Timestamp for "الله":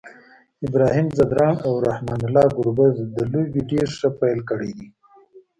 2.27-2.45